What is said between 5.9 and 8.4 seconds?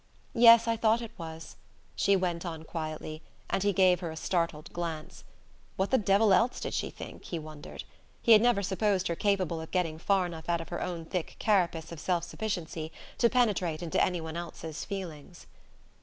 the devil else did she think, he wondered? He